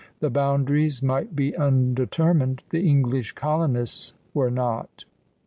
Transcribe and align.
The 0.19 0.31
boundaries 0.31 1.03
might 1.03 1.35
be 1.35 1.55
undetermined; 1.55 2.63
the 2.71 2.79
English 2.89 3.33
colonists 3.33 4.15
were 4.33 4.49
not. 4.49 5.05